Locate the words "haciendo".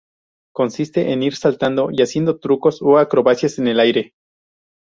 2.01-2.39